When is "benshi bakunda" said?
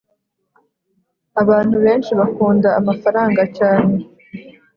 1.85-2.69